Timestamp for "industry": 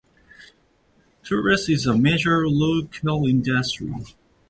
3.27-3.93